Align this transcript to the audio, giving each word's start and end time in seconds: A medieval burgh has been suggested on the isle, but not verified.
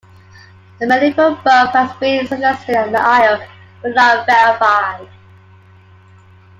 A 0.81 0.85
medieval 0.87 1.35
burgh 1.43 1.73
has 1.75 1.95
been 1.97 2.25
suggested 2.25 2.75
on 2.75 2.91
the 2.91 2.99
isle, 2.99 3.39
but 3.83 3.93
not 3.93 4.25
verified. 4.25 5.07